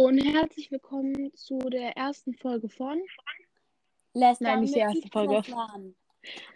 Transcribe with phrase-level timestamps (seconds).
[0.00, 3.02] Und herzlich willkommen zu der ersten Folge von.
[4.14, 5.42] Lässt Nein, nicht die erste Folge.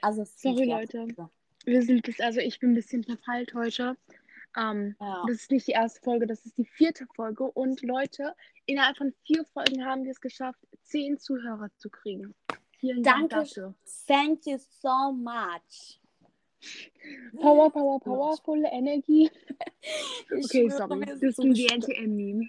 [0.00, 1.28] Also, ist nicht Sorry, die Leute.
[1.64, 3.96] Wir sind bis, also ich bin ein bisschen verpeilt heute.
[4.56, 5.24] Ähm, Ja.
[5.26, 7.42] Das ist nicht die erste Folge, das ist die vierte Folge.
[7.42, 8.32] Und Leute,
[8.66, 12.36] innerhalb von vier Folgen haben wir es geschafft, zehn Zuhörer zu kriegen.
[12.78, 13.44] Vielen Dank Danke.
[13.44, 13.74] dafür.
[14.06, 16.00] Thank you so much.
[17.40, 19.28] Power, power, powerful Energy.
[20.30, 21.04] Ich Okay, sorry.
[21.06, 21.88] Das sind gestört.
[21.88, 22.48] DNTM-Meme.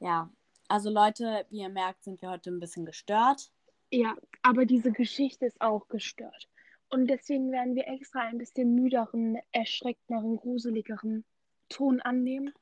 [0.00, 0.30] Ja,
[0.68, 3.50] also Leute, wie ihr merkt, sind wir heute ein bisschen gestört.
[3.90, 6.48] Ja, aber diese Geschichte ist auch gestört.
[6.90, 11.24] Und deswegen werden wir extra ein bisschen müderen, erschreckteren, gruseligeren
[11.68, 12.52] Ton annehmen.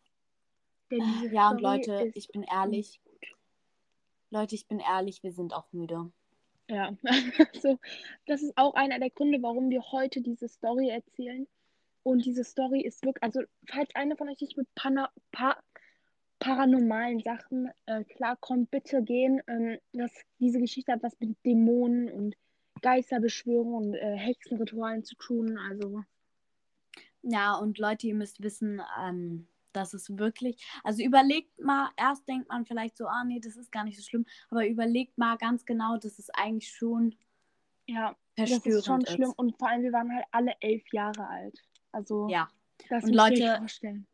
[1.31, 3.01] Ja, und Leute, ich bin ehrlich.
[4.31, 6.11] Leute, ich bin ehrlich, wir sind auch müde.
[6.69, 6.97] Ja,
[7.55, 7.79] also
[8.27, 11.47] das ist auch einer der Gründe, warum wir heute diese Story erzählen.
[12.03, 15.57] Und diese Story ist wirklich, also falls einer von euch nicht mit Pana pa
[16.39, 19.41] paranormalen Sachen äh, klarkommt, bitte gehen.
[19.47, 22.37] Ähm, das, diese Geschichte hat was mit Dämonen und
[22.83, 25.59] Geisterbeschwörungen und äh, Hexenritualen zu tun.
[25.59, 26.03] Also
[27.23, 32.49] Ja, und Leute, ihr müsst wissen, ähm, das ist wirklich, also überlegt mal, erst denkt
[32.49, 35.65] man vielleicht so, ah nee, das ist gar nicht so schlimm, aber überlegt mal ganz
[35.65, 37.15] genau, das ist eigentlich schon
[37.87, 39.33] ja, das ist schon schlimm.
[39.37, 41.59] Und vor allem, wir waren halt alle elf Jahre alt.
[41.93, 42.49] Also Ja,
[42.89, 44.07] das Und Leute, vorstellen.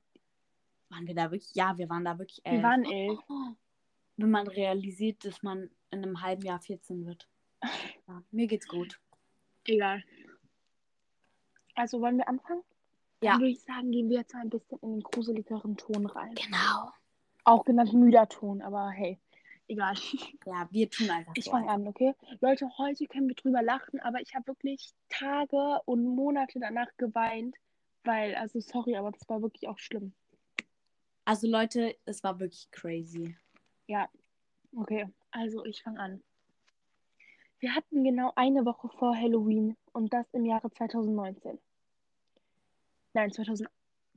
[0.92, 1.54] Waren wir da wirklich?
[1.54, 2.56] Ja, wir waren da wirklich elf.
[2.56, 3.18] Wir waren elf.
[4.16, 7.28] Wenn man realisiert, dass man in einem halben Jahr 14 wird.
[8.08, 9.00] Ja, mir geht's gut.
[9.64, 10.02] Egal.
[11.76, 12.62] Also wollen wir anfangen?
[13.22, 13.32] Ja.
[13.32, 16.34] Dann würde ich sagen, gehen wir jetzt mal ein bisschen in den gruseligeren Ton rein.
[16.34, 16.90] Genau.
[17.44, 19.20] Auch genannt müder Ton, aber hey,
[19.68, 19.94] egal.
[20.46, 22.14] Ja, wir tun einfach Ich fange an, okay?
[22.40, 27.54] Leute, heute können wir drüber lachen, aber ich habe wirklich Tage und Monate danach geweint,
[28.02, 30.12] weil, also sorry, aber das war wirklich auch schlimm.
[31.24, 33.36] Also Leute, es war wirklich crazy.
[33.86, 34.08] Ja,
[34.76, 36.22] okay, also ich fange an.
[37.60, 41.60] Wir hatten genau eine Woche vor Halloween und das im Jahre 2019.
[43.14, 43.68] Nein, 2000,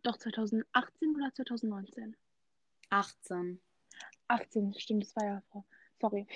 [0.02, 2.16] doch 2018 oder 2019?
[2.90, 3.62] 18.
[4.28, 5.66] 18, stimmt, das war ja vor.
[6.02, 6.28] Sorry.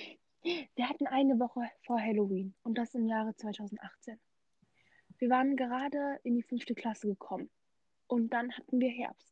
[0.44, 4.20] Wir hatten eine Woche vor Halloween und das im Jahre 2018.
[5.18, 7.50] Wir waren gerade in die fünfte Klasse gekommen
[8.08, 9.29] und dann hatten wir Herbst.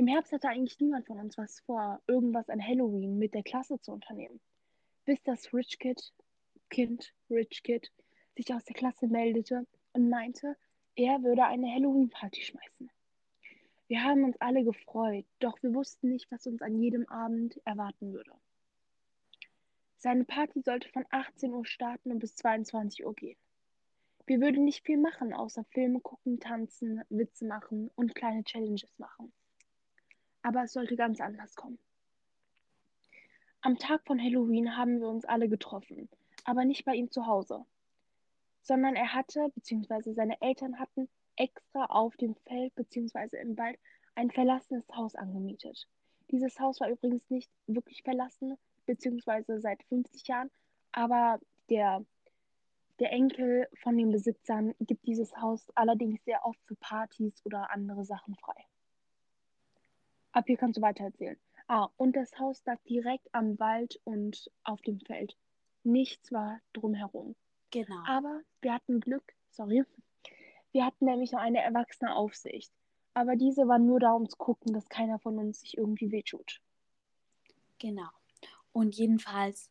[0.00, 3.78] Im Herbst hatte eigentlich niemand von uns was vor, irgendwas an Halloween mit der Klasse
[3.82, 4.40] zu unternehmen.
[5.04, 6.00] Bis das Rich Kid,
[6.70, 7.92] Kind, Rich Kid,
[8.34, 10.56] sich aus der Klasse meldete und meinte,
[10.96, 12.90] er würde eine Halloween-Party schmeißen.
[13.88, 18.14] Wir haben uns alle gefreut, doch wir wussten nicht, was uns an jedem Abend erwarten
[18.14, 18.32] würde.
[19.98, 23.36] Seine Party sollte von 18 Uhr starten und bis 22 Uhr gehen.
[24.24, 29.30] Wir würden nicht viel machen, außer Filme gucken, tanzen, Witze machen und kleine Challenges machen.
[30.42, 31.78] Aber es sollte ganz anders kommen.
[33.62, 36.08] Am Tag von Halloween haben wir uns alle getroffen,
[36.44, 37.66] aber nicht bei ihm zu Hause,
[38.62, 43.78] sondern er hatte, beziehungsweise seine Eltern hatten extra auf dem Feld beziehungsweise im Wald
[44.14, 45.88] ein verlassenes Haus angemietet.
[46.30, 50.50] Dieses Haus war übrigens nicht wirklich verlassen, beziehungsweise seit 50 Jahren,
[50.92, 52.04] aber der,
[52.98, 58.04] der Enkel von den Besitzern gibt dieses Haus allerdings sehr oft für Partys oder andere
[58.04, 58.69] Sachen frei.
[60.32, 61.36] Ab hier kannst du weiter erzählen.
[61.66, 65.36] Ah, und das Haus lag direkt am Wald und auf dem Feld.
[65.84, 67.36] Nichts war drumherum.
[67.70, 68.02] Genau.
[68.06, 69.84] Aber wir hatten Glück, sorry.
[70.72, 72.72] Wir hatten nämlich noch eine erwachsene Aufsicht.
[73.14, 76.60] Aber diese war nur da, um zu gucken, dass keiner von uns sich irgendwie wehtut.
[77.78, 78.08] Genau.
[78.72, 79.70] Und jedenfalls,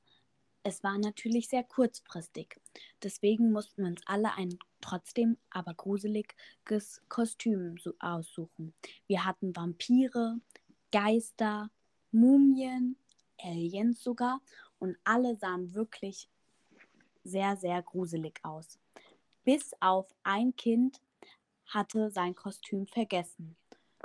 [0.63, 2.59] es war natürlich sehr kurzfristig.
[3.01, 8.73] Deswegen mussten wir uns alle ein trotzdem aber gruseliges Kostüm aussuchen.
[9.07, 10.39] Wir hatten Vampire,
[10.91, 11.69] Geister,
[12.11, 12.97] Mumien,
[13.41, 14.41] Aliens sogar
[14.79, 16.29] und alle sahen wirklich
[17.23, 18.79] sehr, sehr gruselig aus.
[19.43, 21.01] Bis auf ein Kind
[21.65, 23.55] hatte sein Kostüm vergessen.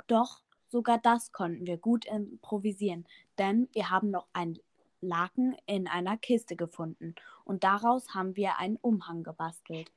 [0.07, 3.05] Doch sogar das konnten wir gut improvisieren,
[3.37, 4.59] denn wir haben noch ein
[5.07, 9.91] Laken in einer Kiste gefunden und daraus haben wir einen Umhang gebastelt.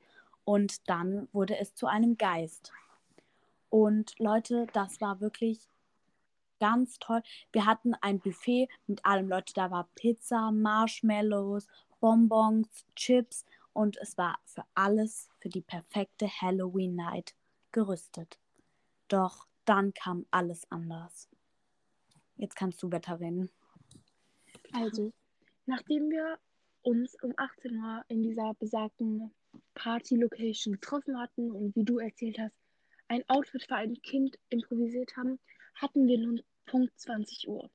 [0.45, 2.71] Und dann wurde es zu einem Geist.
[3.69, 5.69] Und Leute, das war wirklich
[6.59, 7.21] ganz toll.
[7.51, 9.53] Wir hatten ein Buffet mit allem, Leute.
[9.53, 11.67] Da war Pizza, Marshmallows,
[11.99, 17.35] Bonbons, Chips und es war für alles, für die perfekte Halloween Night
[17.71, 18.39] gerüstet.
[19.07, 21.29] Doch dann kam alles anders.
[22.37, 23.49] Jetzt kannst du weiter reden.
[24.73, 25.11] Also,
[25.65, 26.37] nachdem wir
[26.81, 29.31] uns um 18 Uhr in dieser besagten
[29.73, 32.55] Party-Location getroffen hatten und wie du erzählt hast,
[33.07, 35.39] ein Outfit für ein Kind improvisiert haben,
[35.75, 37.69] hatten wir nun Punkt 20 Uhr.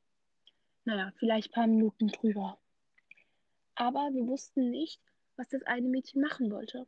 [0.85, 2.59] Naja, vielleicht ein paar Minuten drüber.
[3.75, 5.01] Aber wir wussten nicht,
[5.37, 6.87] was das eine Mädchen machen wollte.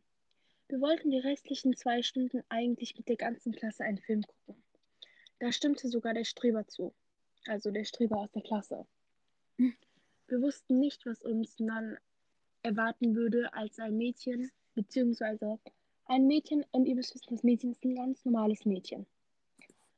[0.69, 4.62] Wir wollten die restlichen zwei Stunden eigentlich mit der ganzen Klasse einen Film gucken.
[5.38, 6.94] Da stimmte sogar der Streber zu,
[7.47, 8.87] also der Streber aus der Klasse.
[10.28, 11.99] Wir wussten nicht, was uns dann
[12.62, 15.58] erwarten würde als ein Mädchen, beziehungsweise
[16.06, 19.06] ein Mädchen, und ihr müsst wissen, das Mädchen ist ein ganz normales Mädchen,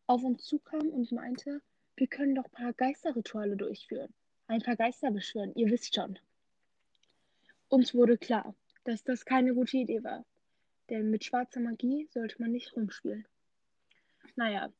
[0.06, 1.62] auf uns zukam und meinte,
[1.96, 4.12] wir können doch ein paar Geisterrituale durchführen,
[4.46, 6.18] ein paar Geister beschwören, ihr wisst schon.
[7.68, 8.54] Uns wurde klar,
[8.84, 10.24] dass das keine gute Idee war,
[10.90, 13.26] denn mit schwarzer Magie sollte man nicht rumspielen.
[14.36, 14.72] Naja,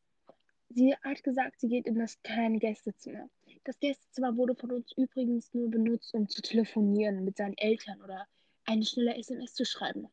[0.68, 3.28] sie hat gesagt, sie geht in das kleine Gästezimmer.
[3.64, 8.26] Das Gästezimmer wurde von uns übrigens nur benutzt, um zu telefonieren mit seinen Eltern oder
[8.64, 10.08] eine schnelle SMS zu schreiben.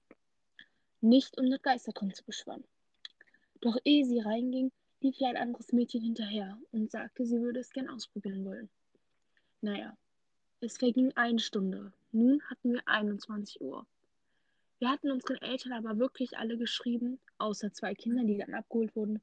[1.01, 2.63] Nicht um das Geister drin zu beschwören.
[3.61, 4.71] Doch ehe sie reinging,
[5.01, 8.69] lief ihr ein anderes Mädchen hinterher und sagte, sie würde es gern ausprobieren wollen.
[9.61, 9.97] Naja,
[10.61, 11.93] es verging eine Stunde.
[12.11, 13.85] Nun hatten wir 21 Uhr.
[14.79, 19.21] Wir hatten unseren Eltern aber wirklich alle geschrieben, außer zwei Kindern, die dann abgeholt wurden,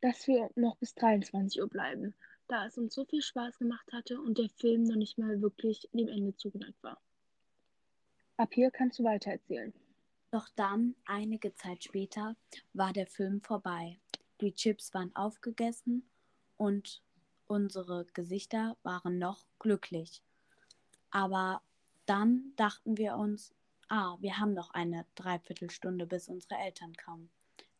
[0.00, 2.14] dass wir noch bis 23 Uhr bleiben,
[2.48, 5.88] da es uns so viel Spaß gemacht hatte und der Film noch nicht mal wirklich
[5.92, 7.00] dem Ende zugeneigt war.
[8.36, 9.72] Ab hier kannst du weitererzählen.
[10.30, 12.36] Doch dann, einige Zeit später,
[12.72, 13.98] war der Film vorbei.
[14.40, 16.02] Die Chips waren aufgegessen
[16.56, 17.00] und
[17.46, 20.22] unsere Gesichter waren noch glücklich.
[21.10, 21.62] Aber
[22.06, 23.54] dann dachten wir uns,
[23.88, 27.30] ah, wir haben noch eine Dreiviertelstunde, bis unsere Eltern kommen.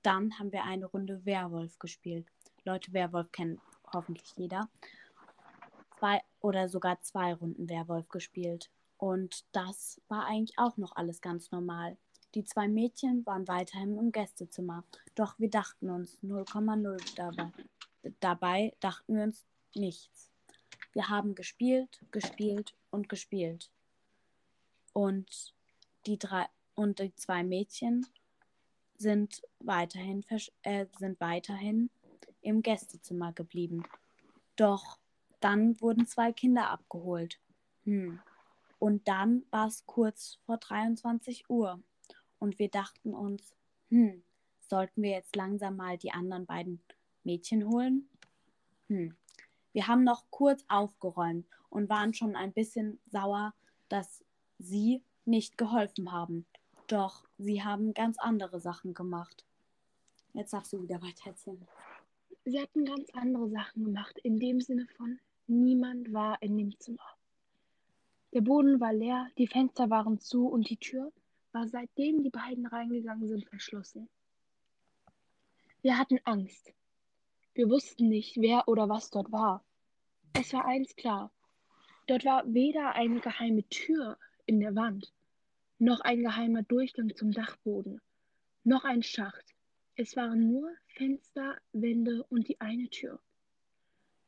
[0.02, 2.26] Dann haben wir eine Runde Werwolf gespielt.
[2.64, 3.60] Leute, Werwolf kennen
[3.94, 4.68] hoffentlich jeder.
[5.98, 8.70] Zwei oder sogar zwei Runden Werwolf gespielt.
[8.98, 11.96] Und das war eigentlich auch noch alles ganz normal.
[12.34, 14.84] Die zwei Mädchen waren weiterhin im Gästezimmer.
[15.14, 17.52] Doch wir dachten uns 0,0 dabei.
[18.20, 19.44] Dabei dachten wir uns
[19.74, 20.30] nichts.
[20.92, 23.70] Wir haben gespielt, gespielt und gespielt.
[24.92, 25.54] Und
[26.06, 28.06] die drei und die zwei Mädchen
[28.96, 30.24] sind weiterhin,
[30.62, 31.90] äh, sind weiterhin
[32.44, 33.84] im Gästezimmer geblieben.
[34.56, 34.98] Doch
[35.40, 37.40] dann wurden zwei Kinder abgeholt.
[37.84, 38.20] Hm.
[38.78, 41.82] Und dann war es kurz vor 23 Uhr.
[42.38, 43.54] Und wir dachten uns,
[43.88, 44.22] hm,
[44.60, 46.82] sollten wir jetzt langsam mal die anderen beiden
[47.24, 48.08] Mädchen holen?
[48.88, 49.16] Hm.
[49.72, 53.54] Wir haben noch kurz aufgeräumt und waren schon ein bisschen sauer,
[53.88, 54.24] dass
[54.58, 56.46] sie nicht geholfen haben.
[56.86, 59.44] Doch sie haben ganz andere Sachen gemacht.
[60.32, 61.66] Jetzt darfst du wieder weiter erzählen.
[62.46, 67.16] Sie hatten ganz andere Sachen gemacht, in dem Sinne von, niemand war in dem Zimmer.
[68.34, 71.10] Der Boden war leer, die Fenster waren zu und die Tür
[71.52, 74.08] war seitdem die beiden reingegangen sind verschlossen.
[75.80, 76.74] Wir hatten Angst.
[77.54, 79.64] Wir wussten nicht, wer oder was dort war.
[80.32, 81.30] Es war eins klar.
[82.06, 85.12] Dort war weder eine geheime Tür in der Wand,
[85.78, 88.00] noch ein geheimer Durchgang zum Dachboden,
[88.64, 89.53] noch ein Schacht.
[89.96, 93.20] Es waren nur Fenster, Wände und die eine Tür.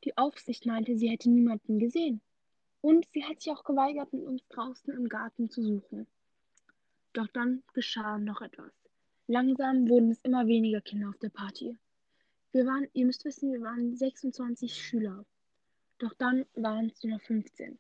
[0.05, 2.21] Die Aufsicht meinte, sie hätte niemanden gesehen.
[2.83, 6.07] Und sie hat sich auch geweigert, mit uns draußen im Garten zu suchen.
[7.15, 8.73] Doch dann geschah noch etwas.
[9.27, 11.77] Langsam wurden es immer weniger Kinder auf der Party.
[12.53, 15.25] Wir waren, ihr müsst wissen, wir waren 26 Schüler.
[15.99, 17.77] Doch dann waren es nur noch 15.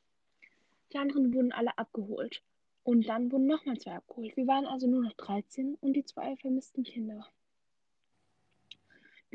[0.92, 2.42] Die anderen wurden alle abgeholt.
[2.82, 4.36] Und dann wurden nochmal zwei abgeholt.
[4.36, 7.24] Wir waren also nur noch 13 und die zwei vermissten Kinder.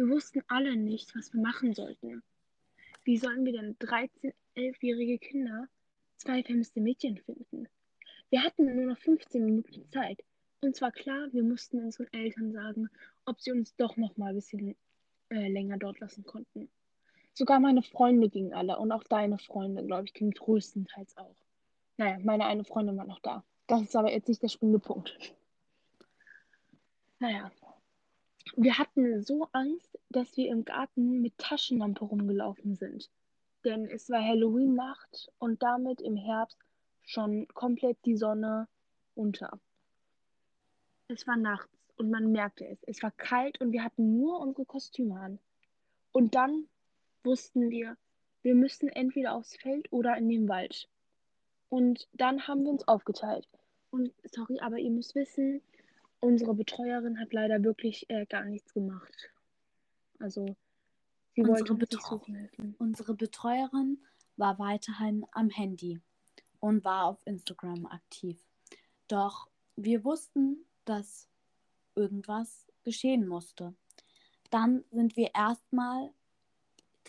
[0.02, 2.24] Wir wussten alle nicht, was wir machen sollten.
[3.04, 5.68] Wie sollen wir denn 13, 11-jährige Kinder,
[6.18, 7.68] zwei vermisste Mädchen finden?
[8.32, 10.24] Wir hatten nur noch 15 Minuten Zeit.
[10.62, 12.90] Und zwar klar, wir mussten unseren Eltern sagen,
[13.26, 14.76] ob sie uns doch noch mal ein bisschen
[15.30, 16.68] äh, länger dort lassen konnten.
[17.36, 21.36] Sogar meine Freunde gingen alle und auch deine Freunde, glaube ich, gingen größtenteils auch.
[21.98, 23.44] Naja, meine eine Freundin war noch da.
[23.68, 25.36] Das ist aber jetzt nicht der springende Punkt.
[27.20, 27.52] Naja.
[28.56, 33.10] Wir hatten so Angst, dass wir im Garten mit Taschenlampe rumgelaufen sind.
[33.64, 36.58] Denn es war Halloween-Nacht und damit im Herbst
[37.04, 38.68] schon komplett die Sonne
[39.16, 39.60] unter.
[41.08, 42.84] Es war nachts und man merkte es.
[42.84, 45.40] Es war kalt und wir hatten nur unsere Kostüme an.
[46.12, 46.68] Und dann
[47.24, 47.98] wussten wir,
[48.42, 50.90] wir müssen entweder aufs Feld oder in den Wald.
[51.70, 53.48] Und dann haben wir uns aufgeteilt.
[53.92, 55.62] Und sorry, aber ihr müsst wissen,
[56.22, 59.30] unsere Betreuerin hat leider wirklich äh, gar nichts gemacht.
[60.20, 60.56] Also
[61.36, 62.76] sie unsere wollte uns so helfen.
[62.80, 64.02] Unsere Betreuerin
[64.38, 66.00] war weiterhin am Handy
[66.60, 68.40] und war auf Instagram aktiv.
[69.08, 71.28] Doch wir wussten, dass
[71.96, 73.74] irgendwas geschehen musste.
[74.50, 76.12] Dann sind wir erstmal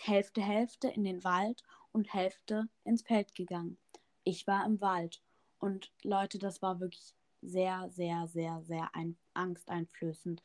[0.01, 3.77] Hälfte Hälfte in den Wald und Hälfte ins Feld gegangen.
[4.25, 5.23] Ich war im Wald.
[5.59, 10.43] Und Leute, das war wirklich sehr, sehr, sehr, sehr ein angsteinflößend.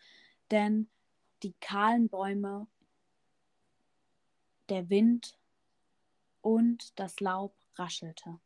[0.51, 0.89] Denn
[1.43, 2.67] die kahlen Bäume,
[4.69, 5.37] der Wind
[6.41, 8.39] und das Laub raschelte.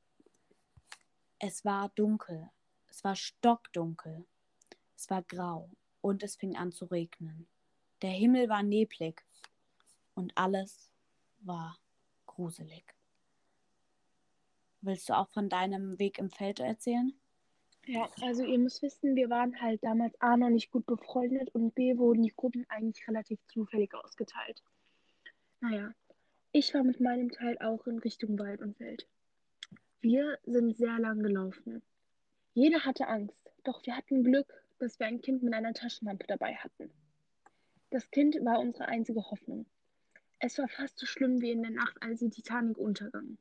[1.39, 2.49] Es war dunkel,
[2.89, 4.25] es war stockdunkel,
[4.95, 5.69] es war grau
[6.01, 7.47] und es fing an zu regnen.
[8.01, 9.23] Der Himmel war neblig
[10.13, 10.91] und alles
[11.39, 11.77] war
[12.25, 12.83] gruselig.
[14.81, 17.13] Willst du auch von deinem Weg im Feld erzählen?
[17.87, 21.73] Ja, also ihr müsst wissen, wir waren halt damals A noch nicht gut befreundet und
[21.73, 24.61] B wurden die Gruppen eigentlich relativ zufällig ausgeteilt.
[25.61, 25.93] Naja,
[26.51, 29.07] ich war mit meinem Teil auch in Richtung Wald und Feld.
[29.99, 31.81] Wir sind sehr lang gelaufen.
[32.53, 36.55] Jeder hatte Angst, doch wir hatten Glück, dass wir ein Kind mit einer Taschenlampe dabei
[36.55, 36.91] hatten.
[37.89, 39.65] Das Kind war unsere einzige Hoffnung.
[40.39, 43.37] Es war fast so schlimm wie in der Nacht, als die Titanic unterging.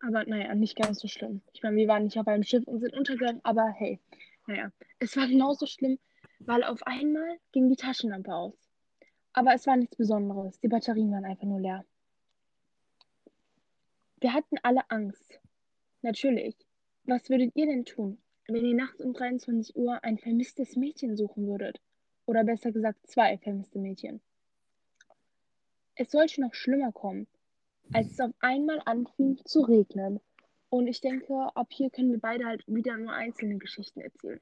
[0.00, 1.40] Aber naja, nicht ganz so schlimm.
[1.52, 4.00] Ich meine, wir waren nicht auf einem Schiff und sind untergegangen, aber hey,
[4.46, 5.98] naja, es war genauso schlimm,
[6.40, 8.54] weil auf einmal ging die Taschenlampe aus.
[9.32, 10.60] Aber es war nichts Besonderes.
[10.60, 11.84] Die Batterien waren einfach nur leer.
[14.20, 15.40] Wir hatten alle Angst.
[16.02, 16.56] Natürlich.
[17.04, 21.46] Was würdet ihr denn tun, wenn ihr nachts um 23 Uhr ein vermisstes Mädchen suchen
[21.46, 21.80] würdet?
[22.26, 24.20] Oder besser gesagt zwei vermisste Mädchen.
[25.96, 27.26] Es sollte noch schlimmer kommen,
[27.92, 30.20] als es auf einmal anfing zu regnen.
[30.70, 34.40] Und ich denke, ab hier können wir beide halt wieder nur einzelne Geschichten erzählen.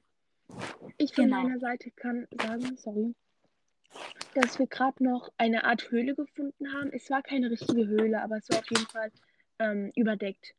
[0.97, 1.41] Ich von Genau.
[1.43, 3.13] meiner Seite kann sagen, sorry,
[4.33, 6.91] dass wir gerade noch eine Art Höhle gefunden haben.
[6.91, 9.11] Es war keine richtige Höhle, aber es war auf jeden Fall
[9.59, 10.55] ähm, überdeckt.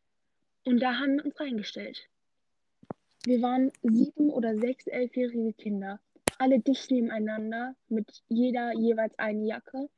[0.65, 2.09] Und da haben wir uns reingestellt.
[3.25, 5.99] Wir waren sieben oder sechs elfjährige Kinder,
[6.39, 9.89] alle dicht nebeneinander, mit jeder jeweils eine Jacke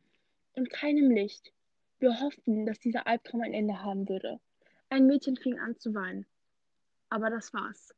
[0.55, 1.53] und keinem Licht.
[1.99, 4.39] Wir hofften, dass dieser Albtraum ein Ende haben würde.
[4.91, 6.27] Ein Mädchen fing an zu weinen.
[7.09, 7.95] Aber das war's.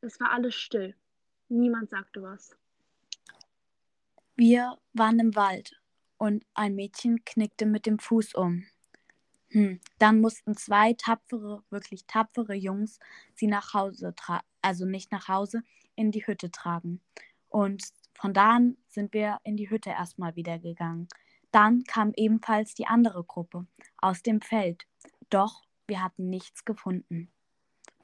[0.00, 0.94] Es war alles still.
[1.48, 2.56] Niemand sagte was.
[4.36, 5.80] Wir waren im Wald
[6.16, 8.64] und ein Mädchen knickte mit dem Fuß um.
[9.50, 9.80] Hm.
[9.98, 12.98] Dann mussten zwei tapfere, wirklich tapfere Jungs
[13.34, 15.62] sie nach Hause tragen, also nicht nach Hause,
[15.96, 17.00] in die Hütte tragen.
[17.48, 17.82] Und
[18.14, 21.08] von da an sind wir in die Hütte erstmal wieder gegangen.
[21.50, 23.66] Dann kam ebenfalls die andere Gruppe
[23.98, 24.86] aus dem Feld.
[25.30, 27.30] Doch wir hatten nichts gefunden.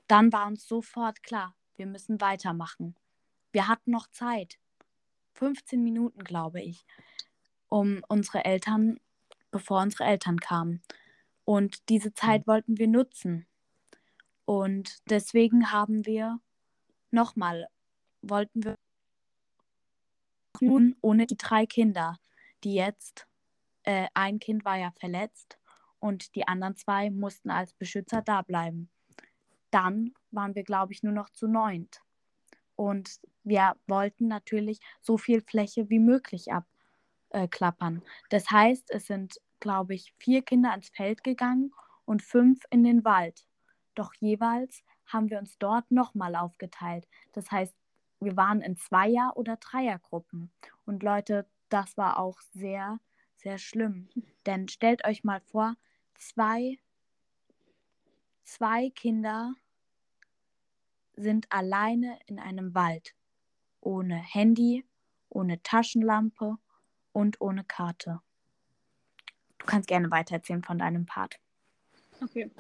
[0.09, 2.97] Dann war uns sofort klar, wir müssen weitermachen.
[3.53, 4.59] Wir hatten noch Zeit.
[5.35, 6.85] 15 Minuten, glaube ich,
[7.69, 8.99] um unsere Eltern,
[9.51, 10.83] bevor unsere Eltern kamen.
[11.45, 13.47] Und diese Zeit wollten wir nutzen.
[14.45, 16.41] Und deswegen haben wir
[17.11, 17.69] nochmal,
[18.23, 18.77] wollten wir
[20.61, 22.19] nun ohne die drei Kinder,
[22.65, 23.27] die jetzt,
[23.87, 25.59] äh, ein Kind war ja verletzt
[25.99, 28.91] und die anderen zwei mussten als Beschützer da bleiben.
[29.71, 32.03] Dann waren wir, glaube ich, nur noch zu neunt.
[32.75, 38.03] Und wir wollten natürlich so viel Fläche wie möglich abklappern.
[38.29, 41.73] Das heißt, es sind, glaube ich, vier Kinder ans Feld gegangen
[42.05, 43.47] und fünf in den Wald.
[43.95, 47.09] Doch jeweils haben wir uns dort nochmal aufgeteilt.
[47.33, 47.75] Das heißt,
[48.21, 50.51] wir waren in Zweier- oder Dreiergruppen.
[50.85, 52.99] Und Leute, das war auch sehr,
[53.47, 54.09] sehr schlimm.
[54.45, 55.77] Denn stellt euch mal vor,
[56.17, 56.81] zwei,
[58.43, 59.55] zwei Kinder
[61.15, 63.15] sind alleine in einem Wald.
[63.81, 64.85] Ohne Handy,
[65.29, 66.59] ohne Taschenlampe
[67.13, 68.21] und ohne Karte.
[69.59, 71.39] Du kannst gerne weitererzählen von deinem Part.
[72.21, 72.51] Okay.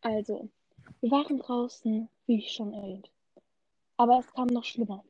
[0.00, 0.48] Also,
[1.02, 3.10] wir waren draußen, wie schon erwähnt.
[3.98, 5.04] Aber es kam noch schlimmer.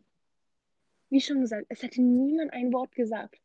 [1.11, 3.41] Wie schon gesagt, es hätte niemand ein Wort gesagt.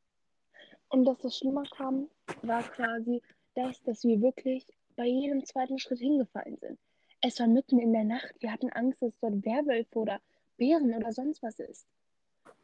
[0.90, 2.10] Und dass das schlimmer kam,
[2.42, 3.22] war quasi
[3.56, 4.66] das, dass wir wirklich
[4.96, 6.80] bei jedem zweiten Schritt hingefallen sind.
[7.22, 8.36] Es war mitten in der Nacht.
[8.40, 10.22] Wir hatten Angst, dass dort Werwölfe oder
[10.58, 11.88] Bären oder sonst was ist.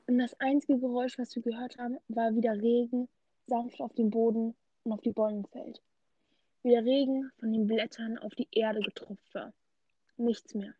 [0.07, 3.07] Und das einzige Geräusch, was wir gehört haben, war wie der Regen
[3.47, 5.81] sanft auf den Boden und auf die Bäume fällt.
[6.63, 9.53] Wie der Regen von den Blättern auf die Erde getropft war.
[10.17, 10.73] Nichts mehr.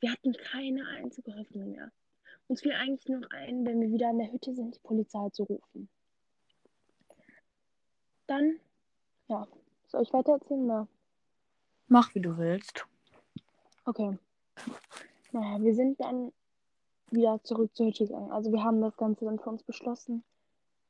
[0.00, 1.90] Wir hatten keine einzige Hoffnung mehr.
[2.48, 5.44] Uns fiel eigentlich nur ein, wenn wir wieder in der Hütte sind, die Polizei zu
[5.44, 5.88] rufen.
[8.30, 8.60] Dann,
[9.26, 9.48] ja,
[9.88, 10.64] soll ich weiter erzählen?
[10.64, 10.86] Oder?
[11.88, 12.86] Mach, wie du willst.
[13.84, 14.16] Okay.
[15.32, 16.32] Naja, wir sind dann
[17.10, 18.30] wieder zurück zur Hütte gegangen.
[18.30, 20.22] Also wir haben das Ganze dann für uns beschlossen.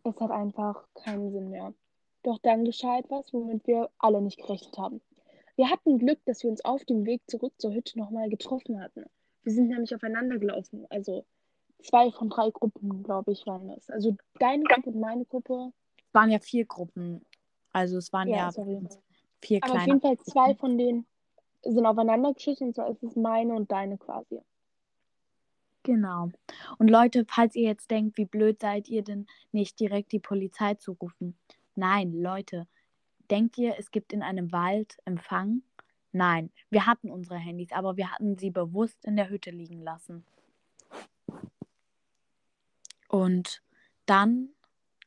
[0.05, 1.73] Es hat einfach keinen Sinn mehr.
[2.25, 5.01] Doch dann geschah etwas, womit wir alle nicht gerechnet haben.
[5.57, 9.07] Wir hatten Glück, dass wir uns auf dem Weg zurück zur Hütte nochmal getroffen hatten.
[9.45, 10.87] Wir sind nämlich aufeinander gelaufen.
[10.91, 11.25] Also
[11.83, 13.89] zwei von drei Gruppen, glaube ich, waren das.
[13.89, 15.73] Also deine Gruppe und meine Gruppe.
[16.11, 17.25] Es waren ja vier Gruppen.
[17.73, 18.65] Also es waren Ja, ja,
[19.41, 19.87] vier Aber auf kleine.
[19.87, 21.07] jeden Fall zwei von denen
[21.63, 24.41] sind aufeinander geschissen und zwar ist es meine und deine quasi.
[25.83, 26.31] Genau.
[26.79, 30.75] Und Leute, falls ihr jetzt denkt, wie blöd seid ihr denn, nicht direkt die Polizei
[30.75, 31.37] zu rufen.
[31.75, 32.67] Nein, Leute,
[33.31, 35.63] denkt ihr, es gibt in einem Wald Empfang?
[36.13, 40.25] Nein, wir hatten unsere Handys, aber wir hatten sie bewusst in der Hütte liegen lassen.
[43.09, 43.63] Und
[44.07, 44.51] dann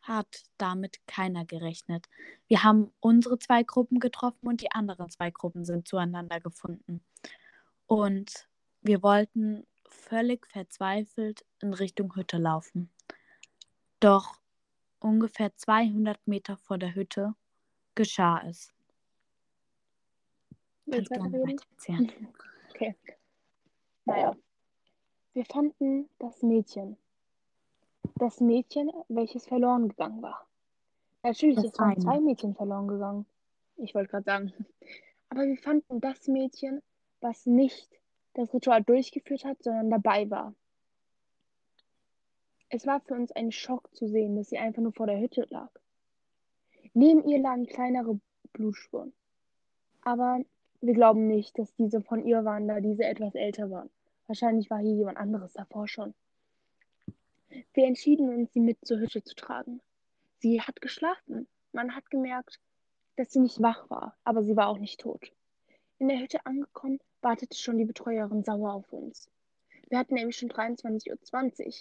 [0.04, 2.08] hat damit keiner gerechnet.
[2.48, 7.02] Wir haben unsere zwei Gruppen getroffen und die anderen zwei Gruppen sind zueinander gefunden.
[7.88, 8.48] Und
[8.82, 12.90] wir wollten völlig verzweifelt in Richtung Hütte laufen.
[14.00, 14.40] Doch
[15.00, 17.34] ungefähr 200 Meter vor der Hütte
[17.96, 18.74] geschah es.
[20.86, 21.50] Willst gerne weiterreden?
[21.50, 22.28] weitererzählen.
[22.76, 22.96] Okay.
[24.06, 24.36] Naja.
[25.34, 26.98] Wir fanden das Mädchen.
[28.16, 30.46] Das Mädchen, welches verloren gegangen war.
[31.24, 33.26] Natürlich, Das es waren zwei Mädchen verloren gegangen.
[33.78, 34.54] Ich wollte gerade sagen.
[35.30, 36.82] Aber wir fanden das Mädchen,
[37.22, 37.90] was nicht
[38.34, 40.54] das Ritual durchgeführt hat, sondern dabei war.
[42.70, 45.46] Es war für uns ein Schock zu sehen, dass sie einfach nur vor der Hütte
[45.50, 45.70] lag.
[46.94, 48.20] Neben ihr lagen kleinere
[48.52, 49.14] Blutspuren.
[50.02, 50.40] Aber
[50.82, 53.90] wir glauben nicht, dass diese von ihr waren, da diese etwas älter waren.
[54.28, 56.14] Wahrscheinlich war hier jemand anderes davor schon.
[57.74, 59.82] Wir entschieden uns, sie mit zur Hütte zu tragen.
[60.40, 61.48] Sie hat geschlafen.
[61.72, 62.60] Man hat gemerkt,
[63.16, 65.32] dass sie nicht wach war, aber sie war auch nicht tot.
[66.00, 69.30] In der Hütte angekommen, wartete schon die Betreuerin sauer auf uns.
[69.90, 71.74] Wir hatten nämlich schon 23.20 Uhr.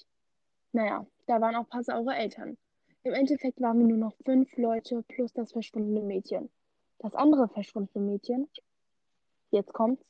[0.72, 2.56] Naja, da waren auch ein paar saure Eltern.
[3.04, 6.50] Im Endeffekt waren wir nur noch fünf Leute plus das verschwundene Mädchen.
[6.98, 8.48] Das andere verschwundene Mädchen,
[9.50, 10.04] jetzt kommt's,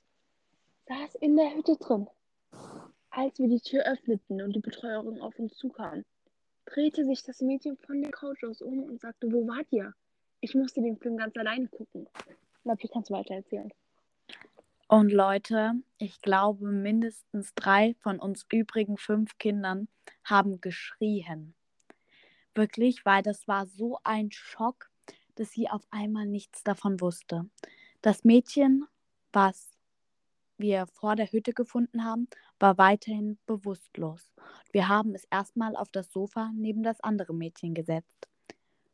[0.88, 2.06] saß in der Hütte drin.
[3.14, 6.02] Als wir die Tür öffneten und die Betreuerin auf uns zukam,
[6.64, 9.92] drehte sich das Mädchen von der Couch aus um und sagte, wo wart ihr?
[10.40, 12.08] Ich musste den Film ganz alleine gucken.
[12.64, 13.70] Natürlich kannst du weiter erzählen.
[14.88, 19.88] Und Leute, ich glaube, mindestens drei von uns übrigen fünf Kindern
[20.24, 21.54] haben geschrien.
[22.54, 24.90] Wirklich, weil das war so ein Schock,
[25.34, 27.44] dass sie auf einmal nichts davon wusste.
[28.00, 28.86] Das Mädchen,
[29.34, 29.71] was
[30.62, 34.30] wir vor der Hütte gefunden haben, war weiterhin bewusstlos.
[34.72, 38.28] Wir haben es erstmal auf das Sofa neben das andere Mädchen gesetzt.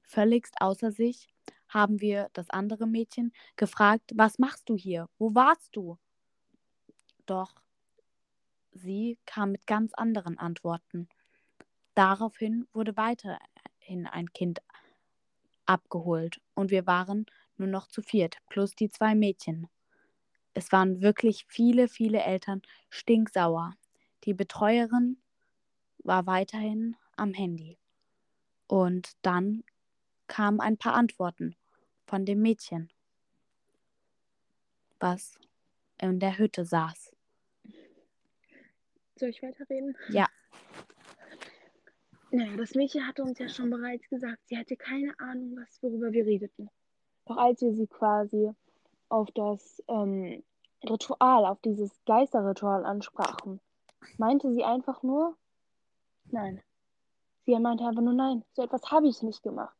[0.02, 1.28] Völligst außer sich
[1.68, 5.08] haben wir das andere Mädchen gefragt, was machst du hier?
[5.18, 5.98] Wo warst du?
[7.26, 7.54] Doch
[8.72, 11.08] sie kam mit ganz anderen Antworten.
[11.94, 14.60] Daraufhin wurde weiterhin ein Kind
[15.66, 17.26] abgeholt und wir waren
[17.56, 19.68] nur noch zu viert, plus die zwei Mädchen.
[20.58, 23.74] Es waren wirklich viele, viele Eltern stinksauer.
[24.24, 25.16] Die Betreuerin
[25.98, 27.78] war weiterhin am Handy.
[28.66, 29.62] Und dann
[30.26, 31.54] kamen ein paar Antworten
[32.08, 32.90] von dem Mädchen,
[34.98, 35.38] was
[36.02, 37.12] in der Hütte saß.
[39.14, 39.96] Soll ich weiterreden?
[40.08, 40.26] Ja.
[42.32, 46.10] Naja, das Mädchen hatte uns ja schon bereits gesagt, sie hatte keine Ahnung, was, worüber
[46.10, 46.68] wir redeten.
[47.26, 48.50] Doch als wir sie quasi
[49.08, 50.42] auf das ähm,
[50.84, 53.60] Ritual, auf dieses Geisterritual ansprachen,
[54.16, 55.36] meinte sie einfach nur,
[56.30, 56.62] nein.
[57.44, 59.76] Sie meinte einfach nur, nein, so etwas habe ich nicht gemacht.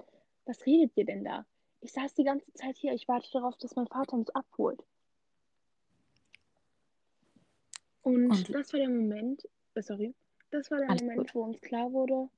[0.47, 1.45] Was redet ihr denn da?
[1.81, 4.83] Ich saß die ganze Zeit hier, ich warte darauf, dass mein Vater mich abholt.
[8.03, 10.15] Und, Und- das war der Moment, äh, sorry,
[10.51, 11.35] das war der Moment, gut.
[11.35, 12.29] wo uns klar wurde,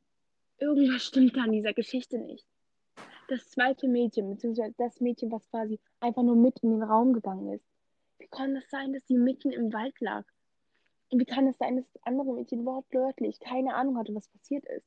[0.59, 2.45] irgendwas stimmt an dieser Geschichte nicht.
[3.29, 7.53] Das zweite Mädchen, beziehungsweise das Mädchen, was quasi einfach nur mit in den Raum gegangen
[7.53, 7.65] ist.
[8.31, 10.25] Kann es sein, dass sie mitten im Wald lag?
[11.11, 14.65] Und wie kann es sein, dass das andere Mädchen wortwörtlich keine Ahnung hatte, was passiert
[14.67, 14.87] ist?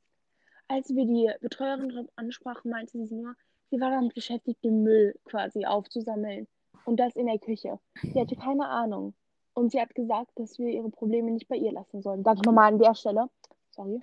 [0.67, 3.35] Als wir die Betreuerin darauf ansprachen, meinte sie nur,
[3.69, 6.47] sie war damit beschäftigt, den Müll quasi aufzusammeln.
[6.85, 7.79] Und das in der Küche.
[8.01, 9.13] Sie hatte keine Ahnung.
[9.53, 12.23] Und sie hat gesagt, dass wir ihre Probleme nicht bei ihr lassen sollen.
[12.23, 13.29] Danke nochmal an der Stelle.
[13.71, 14.01] Sorry.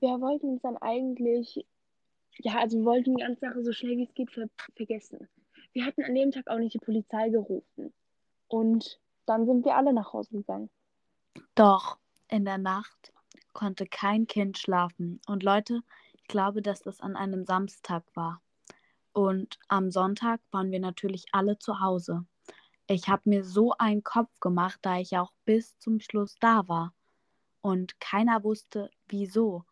[0.00, 1.66] Wir wollten uns dann eigentlich,
[2.38, 5.28] ja, also wir wollten die ganze Sache so schnell wie es geht ver vergessen.
[5.74, 7.92] Wir hatten an dem Tag auch nicht die Polizei gerufen.
[8.48, 10.70] Und dann sind wir alle nach Hause gegangen.
[11.56, 13.12] Doch in der Nacht
[13.52, 15.20] konnte kein Kind schlafen.
[15.26, 15.80] Und Leute,
[16.12, 18.40] ich glaube, dass das an einem Samstag war.
[19.12, 22.24] Und am Sonntag waren wir natürlich alle zu Hause.
[22.86, 26.94] Ich habe mir so einen Kopf gemacht, da ich auch bis zum Schluss da war.
[27.62, 29.64] Und keiner wusste, wieso.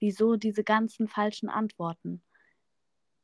[0.00, 2.22] Wieso diese ganzen falschen Antworten.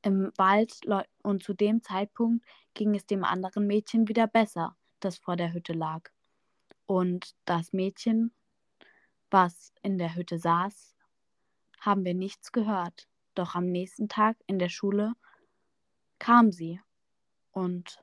[0.02, 0.80] Im Wald
[1.22, 5.72] und zu dem Zeitpunkt ging es dem anderen Mädchen wieder besser, das vor der Hütte
[5.72, 6.10] lag.
[6.86, 8.32] Und das Mädchen,
[9.30, 10.96] was in der Hütte saß,
[11.80, 13.08] haben wir nichts gehört.
[13.34, 15.14] Doch am nächsten Tag in der Schule
[16.18, 16.80] kam sie
[17.52, 18.02] Und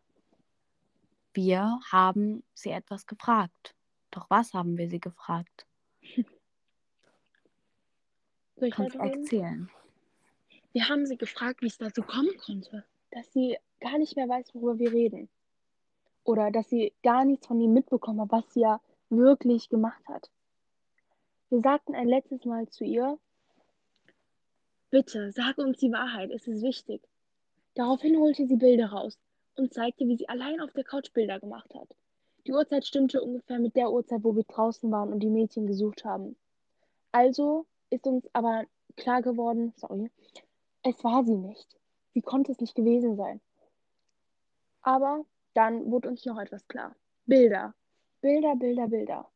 [1.34, 3.76] wir haben sie etwas gefragt.
[4.12, 5.68] Doch was haben wir sie gefragt?
[8.56, 9.70] Soll ich Kannst erzählen?
[10.72, 14.54] Wir haben sie gefragt, wie es dazu kommen konnte, dass sie gar nicht mehr weiß,
[14.54, 15.30] worüber wir reden.
[16.24, 18.80] Oder dass sie gar nichts von ihm mitbekommen hat, was sie ja
[19.10, 20.30] wirklich gemacht hat.
[21.50, 23.18] Wir sagten ein letztes Mal zu ihr,
[24.92, 27.02] bitte, sag uns die Wahrheit, es ist wichtig.
[27.74, 29.18] Daraufhin holte sie Bilder raus
[29.56, 31.96] und zeigte, wie sie allein auf der Couch Bilder gemacht hat.
[32.46, 36.06] Die Uhrzeit stimmte ungefähr mit der Uhrzeit, wo wir draußen waren und die Mädchen gesucht
[36.06, 36.36] haben.
[37.12, 40.12] Also ist uns aber klar geworden, sorry,
[40.84, 41.68] es war sie nicht.
[42.14, 43.42] Sie konnte es nicht gewesen sein.
[44.82, 46.96] Aber dann wurde uns noch etwas klar.
[47.26, 47.74] Bilder.
[48.22, 49.30] Bilder, Bilder, Bilder.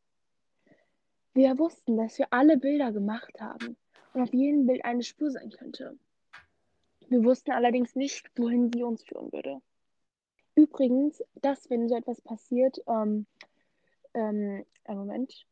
[1.32, 3.76] Wir wussten, dass wir alle Bilder gemacht haben
[4.12, 5.98] und auf jedem Bild eine Spur sein könnte.
[7.08, 9.60] Wir wussten allerdings nicht, wohin sie uns führen würde.
[10.54, 13.26] Übrigens, dass, wenn so etwas passiert, ähm,
[14.14, 15.46] ähm, einen Moment.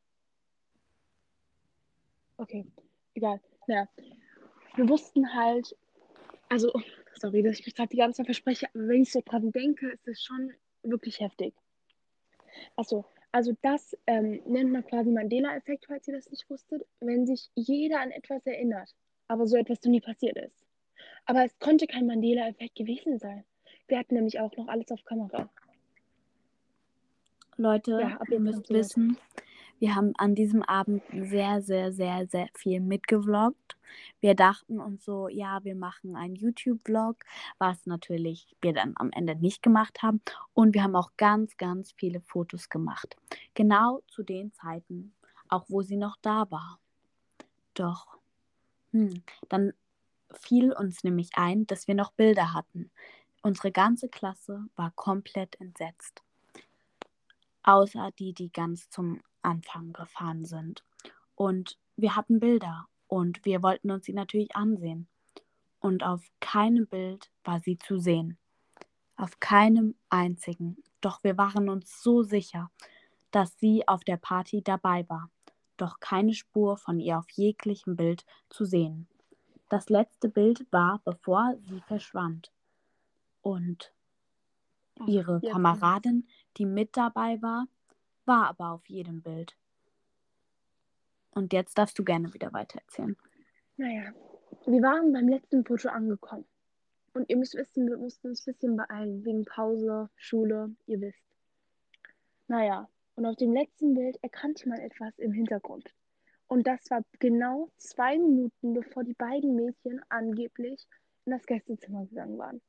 [2.36, 2.64] Okay,
[3.14, 3.40] egal.
[3.66, 3.88] Naja,
[4.76, 5.76] wir wussten halt,
[6.52, 6.70] also,
[7.14, 9.88] sorry, dass ich mich gerade die ganze Zeit verspreche, aber wenn ich so dran denke,
[9.88, 11.54] ist es schon wirklich heftig.
[12.76, 17.48] Achso, also das ähm, nennt man quasi Mandela-Effekt, falls ihr das nicht wusstet, wenn sich
[17.54, 18.94] jeder an etwas erinnert,
[19.28, 20.66] aber so etwas noch nie passiert ist.
[21.24, 23.44] Aber es konnte kein Mandela-Effekt gewesen sein.
[23.88, 25.48] Wir hatten nämlich auch noch alles auf Kamera.
[27.56, 29.16] Leute, Ja, ihr müsst du weiter.
[29.82, 33.76] Wir haben an diesem Abend sehr, sehr, sehr, sehr viel mitgevloggt.
[34.20, 37.16] Wir dachten uns so, ja, wir machen einen YouTube-Vlog,
[37.58, 40.20] was natürlich wir dann am Ende nicht gemacht haben.
[40.54, 43.16] Und wir haben auch ganz, ganz viele Fotos gemacht.
[43.54, 45.14] Genau zu den Zeiten,
[45.48, 46.78] auch wo sie noch da war.
[47.74, 48.06] Doch,
[48.92, 49.72] hm, dann
[50.30, 52.92] fiel uns nämlich ein, dass wir noch Bilder hatten.
[53.42, 56.22] Unsere ganze Klasse war komplett entsetzt
[57.64, 60.84] außer die, die ganz zum Anfang gefahren sind.
[61.34, 65.08] Und wir hatten Bilder und wir wollten uns sie natürlich ansehen.
[65.80, 68.38] Und auf keinem Bild war sie zu sehen.
[69.16, 70.76] Auf keinem einzigen.
[71.00, 72.70] Doch wir waren uns so sicher,
[73.30, 75.30] dass sie auf der Party dabei war.
[75.76, 79.08] Doch keine Spur von ihr auf jeglichem Bild zu sehen.
[79.68, 82.52] Das letzte Bild war, bevor sie verschwand.
[83.40, 83.92] Und
[85.06, 87.66] Ihre Kameradin, die mit dabei war,
[88.24, 89.56] war aber auf jedem Bild.
[91.30, 93.16] Und jetzt darfst du gerne wieder weitererzählen.
[93.76, 94.12] Naja,
[94.66, 96.44] wir waren beim letzten Foto angekommen.
[97.14, 101.22] Und ihr müsst wissen, wir mussten uns ein bisschen beeilen, wegen Pause, Schule, ihr wisst.
[102.48, 105.94] Naja, und auf dem letzten Bild erkannte man etwas im Hintergrund.
[106.48, 110.86] Und das war genau zwei Minuten, bevor die beiden Mädchen angeblich
[111.24, 112.60] in das Gästezimmer gegangen waren.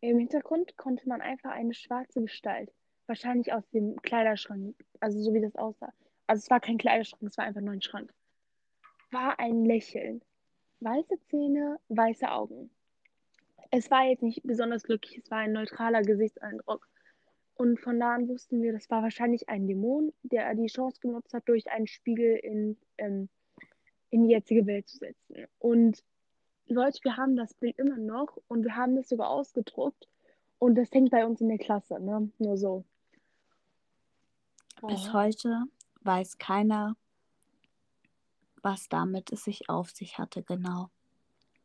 [0.00, 2.72] Im Hintergrund konnte man einfach eine schwarze Gestalt,
[3.10, 5.92] wahrscheinlich aus dem Kleiderschrank, also so wie das aussah.
[6.26, 8.14] Also es war kein Kleiderschrank, es war einfach nur ein Schrank.
[9.10, 10.22] War ein Lächeln.
[10.78, 12.70] Weiße Zähne, weiße Augen.
[13.72, 16.88] Es war jetzt nicht besonders glücklich, es war ein neutraler Gesichtseindruck.
[17.54, 21.34] Und von da an wussten wir, das war wahrscheinlich ein Dämon, der die Chance genutzt
[21.34, 23.28] hat, durch einen Spiegel in, ähm,
[24.10, 25.46] in die jetzige Welt zu setzen.
[25.58, 26.02] Und
[26.68, 30.08] Leute, wir haben das Bild immer noch und wir haben das sogar ausgedruckt.
[30.60, 32.30] Und das hängt bei uns in der Klasse, ne?
[32.38, 32.84] Nur so.
[34.86, 35.12] Bis Oh.
[35.12, 35.64] heute
[36.02, 36.96] weiß keiner,
[38.62, 40.90] was damit es sich auf sich hatte, genau.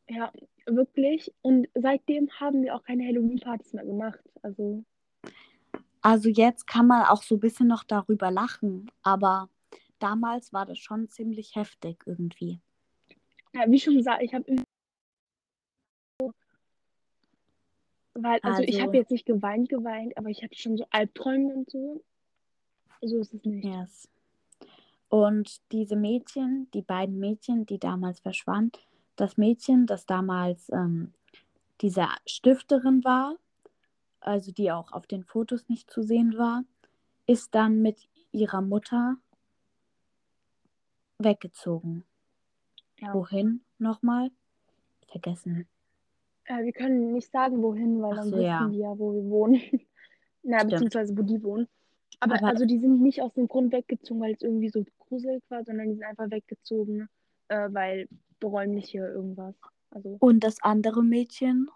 [0.10, 0.32] Ja,
[0.66, 1.34] wirklich.
[1.42, 4.20] Und seitdem haben wir auch keine Halloween-Partys mehr gemacht.
[4.42, 4.84] Also,
[6.02, 9.50] Also jetzt kann man auch so ein bisschen noch darüber lachen, aber
[10.00, 12.60] damals war das schon ziemlich heftig irgendwie.
[13.54, 14.44] ja, wie schon gesagt, ich habe
[18.14, 21.54] weil, also, ich Also- habe jetzt nicht geweint, geweint, aber ich hatte schon so Albträume
[21.54, 22.04] und so.
[23.06, 23.66] So ist es nicht.
[23.66, 24.10] Yes.
[25.10, 28.80] Und diese Mädchen, die beiden Mädchen, die damals verschwanden,
[29.16, 31.14] das Mädchen, das damals ähm,
[31.82, 33.36] diese Stifterin war,
[34.20, 36.64] also die auch auf den Fotos nicht zu sehen war,
[37.28, 39.18] ist dann mit ihrer Mutter
[41.20, 42.04] weggezogen.
[43.00, 43.14] Ja.
[43.14, 44.32] Wohin nochmal?
[45.08, 45.68] Vergessen.
[46.46, 48.68] Äh, wir können nicht sagen, wohin, weil Ach dann so, wissen ja.
[48.68, 49.62] die ja, wo wir wohnen.
[50.44, 50.72] Na, Stimmt.
[50.72, 51.68] beziehungsweise wo die wohnen.
[52.20, 55.44] Aber, Aber- also die sind nicht aus dem Grund weggezogen, weil es irgendwie so gruselig
[55.50, 57.10] war, sondern die sind einfach weggezogen,
[57.50, 58.08] äh, weil
[58.44, 59.56] räumliche irgendwas.
[59.92, 61.70] Also, Und das andere Mädchen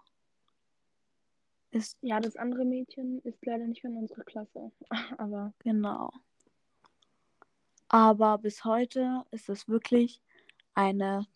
[1.72, 4.70] ist ja, das andere Mädchen ist leider nicht mehr in unserer Klasse.
[5.18, 6.10] Aber Genau.
[7.88, 10.22] Aber bis heute ist es wirklich
[10.74, 11.26] eine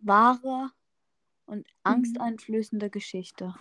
[0.00, 0.70] wahre
[1.46, 3.54] und angsteinflößende Geschichte.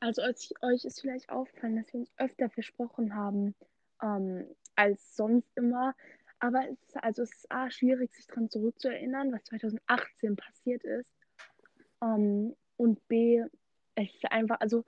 [0.00, 3.54] Also euch, euch ist vielleicht aufgefallen, dass wir uns öfter versprochen haben
[4.02, 5.94] ähm, als sonst immer.
[6.40, 11.10] Aber es ist, also es ist A, schwierig, sich daran zurückzuerinnern, was 2018 passiert ist.
[12.00, 13.42] Ähm, und B,
[13.96, 14.84] es ist einfach, also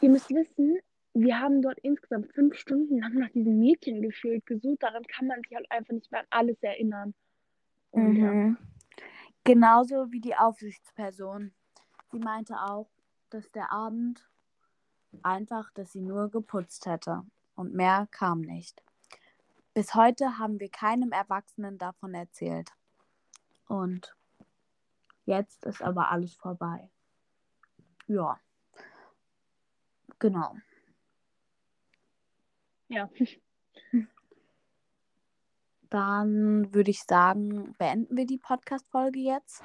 [0.00, 0.78] ihr müsst wissen,
[1.14, 4.82] wir haben dort insgesamt fünf Stunden lang nach diesem Mädchen gefühlt gesucht.
[4.82, 7.14] Daran kann man sich halt einfach nicht mehr an alles erinnern.
[7.90, 8.56] Und ja, Mhm.
[9.44, 11.52] Genauso wie die Aufsichtsperson.
[12.12, 12.90] Sie meinte auch,
[13.30, 14.28] dass der Abend
[15.22, 17.22] einfach, dass sie nur geputzt hätte.
[17.60, 18.82] Und mehr kam nicht.
[19.74, 22.72] Bis heute haben wir keinem Erwachsenen davon erzählt.
[23.68, 24.16] Und
[25.26, 26.88] jetzt ist aber alles vorbei.
[28.06, 28.40] Ja.
[30.18, 30.56] Genau.
[32.88, 33.10] ja.
[35.90, 39.62] Dann würde ich sagen, beenden wir die Podcast-Folge jetzt.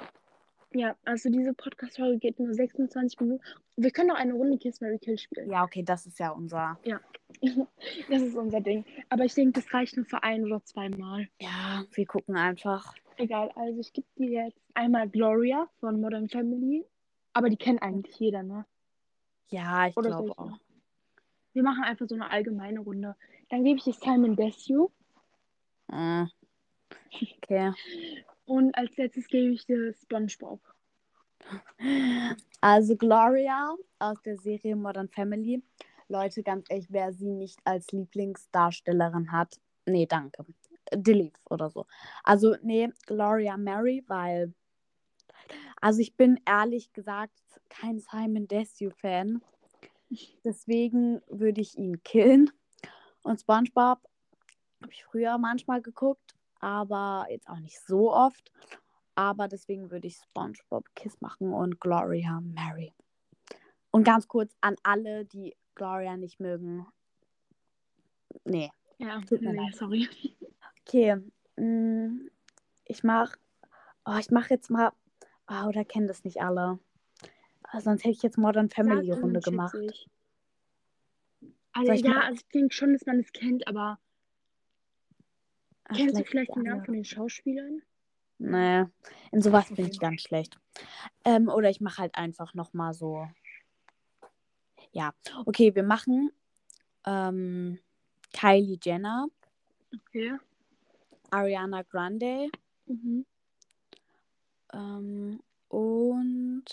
[0.72, 3.42] Ja, also diese Podcast-Folge geht nur 26 Minuten.
[3.76, 5.50] Wir können noch eine Runde Kiss Mary Kill spielen.
[5.50, 6.78] Ja, okay, das ist ja unser.
[8.08, 8.84] Das ist unser Ding.
[9.08, 11.28] Aber ich denke, das reicht nur für ein oder zweimal.
[11.40, 12.94] Ja, wir gucken einfach.
[13.16, 16.84] Egal, also ich gebe dir jetzt einmal Gloria von Modern Family.
[17.32, 18.64] Aber die kennt eigentlich jeder, ne?
[19.48, 20.58] Ja, ich glaube auch.
[21.52, 23.16] Wir machen einfach so eine allgemeine Runde.
[23.48, 24.90] Dann gebe ich dir Simon Desue.
[25.90, 26.26] Äh.
[27.42, 27.72] Okay.
[28.46, 30.60] Und als letztes gebe ich dir SpongeBob.
[32.60, 35.62] Also Gloria aus der Serie Modern Family.
[36.08, 40.44] Leute, ganz ehrlich, wer sie nicht als Lieblingsdarstellerin hat, nee, danke.
[40.92, 41.86] Delete oder so.
[42.22, 44.54] Also, nee, Gloria Mary, weil.
[45.80, 49.42] Also, ich bin ehrlich gesagt kein Simon Desue-Fan.
[50.44, 52.50] Deswegen würde ich ihn killen.
[53.22, 53.98] Und SpongeBob
[54.80, 58.50] habe ich früher manchmal geguckt, aber jetzt auch nicht so oft.
[59.14, 62.92] Aber deswegen würde ich SpongeBob Kiss machen und Gloria Mary.
[63.90, 66.86] Und ganz kurz an alle, die Gloria nicht mögen.
[68.44, 68.70] Nee.
[68.98, 69.74] Ja, Tut mir nee, leid.
[69.76, 70.08] sorry.
[70.86, 71.16] Okay.
[71.56, 72.28] mm,
[72.84, 73.36] Ich mach.
[74.04, 74.92] Oh, ich mach jetzt mal.
[75.48, 76.78] Oh, oder kennen das nicht alle.
[77.62, 79.74] Ah, sonst hätte ich jetzt Modern Family Runde gemacht.
[81.72, 83.98] Also, Soll ich ja, mal- also ich denke schon, dass man es kennt, aber
[85.88, 87.82] Ah, kennst du vielleicht den Namen von den Schauspielern?
[88.38, 88.84] Nee,
[89.32, 90.58] in sowas bin ich ganz schlecht.
[91.24, 93.26] Ähm, oder ich mache halt einfach nochmal so.
[94.92, 95.14] Ja,
[95.46, 96.30] okay, wir machen
[97.06, 97.78] ähm,
[98.32, 99.28] Kylie Jenner,
[99.94, 100.36] Okay.
[101.30, 102.48] Ariana Grande
[102.86, 103.26] Mhm.
[104.72, 106.64] ähm, und,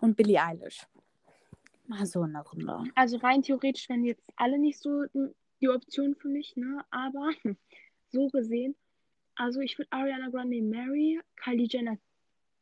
[0.00, 0.86] und Billie Eilish.
[1.86, 2.84] Mal so eine Runde.
[2.94, 5.04] Also rein theoretisch wären jetzt alle nicht so
[5.60, 6.84] die Option für mich, ne?
[6.90, 7.30] Aber
[8.10, 8.76] so gesehen,
[9.34, 11.96] also ich würde Ariana Grande Mary, Kylie Jenner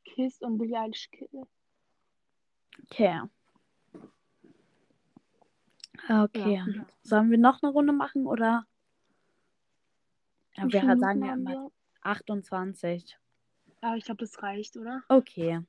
[0.04, 1.46] Kiss und Billie Eilish Kill.
[2.84, 3.20] Okay.
[6.08, 6.54] Okay.
[6.54, 6.86] Ja.
[7.02, 8.64] Sollen wir noch eine Runde machen oder?
[10.56, 11.70] Ja, wir sagen ja haben immer wir?
[12.02, 13.18] 28.
[13.82, 15.02] Ja, ich glaube, das reicht, oder?
[15.08, 15.60] Okay.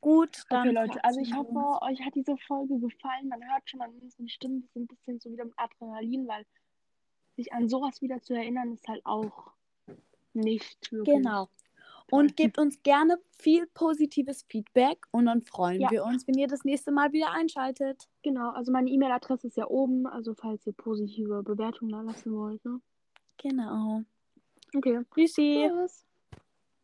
[0.00, 0.68] Gut, dann.
[0.68, 3.28] Okay, Leute, also ich hoffe, euch hat diese Folge gefallen.
[3.28, 6.44] Man hört schon an unseren Stimmen, wir sind ein bisschen so wieder mit Adrenalin, weil
[7.36, 9.52] sich an sowas wieder zu erinnern, ist halt auch
[10.32, 11.16] nicht wirklich.
[11.16, 11.48] Genau.
[12.10, 15.90] Und gebt uns gerne viel positives Feedback und dann freuen Ja.
[15.90, 18.08] wir uns, wenn ihr das nächste Mal wieder einschaltet.
[18.22, 22.62] Genau, also meine E-Mail-Adresse ist ja oben, also falls ihr positive Bewertungen da lassen wollt,
[22.64, 22.80] ne?
[23.38, 24.02] Genau.
[24.76, 25.00] Okay.
[25.14, 25.70] Tschüssi.
[25.70, 26.04] Tschüss.